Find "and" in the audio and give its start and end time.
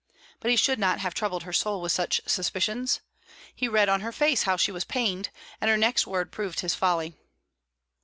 5.61-5.69